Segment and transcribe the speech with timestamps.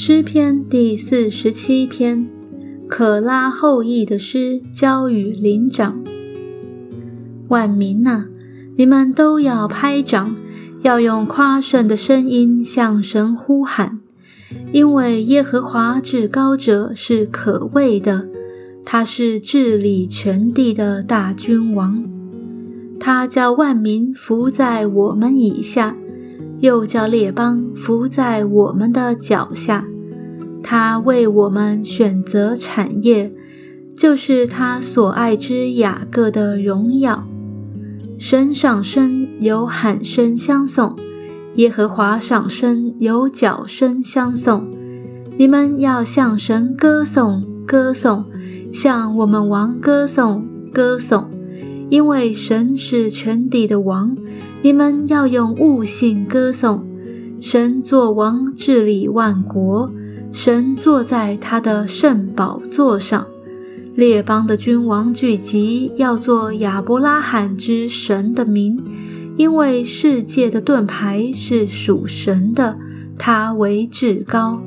[0.00, 2.24] 诗篇第四十七篇，
[2.86, 6.04] 可拉后裔的诗，交与灵长。
[7.48, 8.26] 万民呐，
[8.76, 10.36] 你们都要拍掌，
[10.82, 13.98] 要用夸胜的声音向神呼喊，
[14.70, 18.28] 因为耶和华至高者是可畏的，
[18.84, 22.04] 他是治理全地的大君王，
[23.00, 25.96] 他叫万民伏在我们以下。
[26.60, 29.86] 又叫列邦伏在我们的脚下，
[30.62, 33.32] 他为我们选择产业，
[33.96, 37.24] 就是他所爱之雅各的荣耀。
[38.18, 40.96] 神上身有喊声相送，
[41.54, 44.66] 耶和华上身有角声相送。
[45.36, 48.24] 你们要向神歌颂，歌颂，
[48.72, 51.30] 向我们王歌颂，歌颂。
[51.90, 54.16] 因为神是全地的王，
[54.62, 56.86] 你们要用悟性歌颂
[57.40, 57.80] 神。
[57.82, 59.90] 作王治理万国，
[60.30, 63.26] 神坐在他的圣宝座上。
[63.94, 68.78] 列邦的君王聚集，要做亚伯拉罕之神的名。
[69.36, 72.76] 因为世界的盾牌是属神的，
[73.16, 74.60] 他为至高。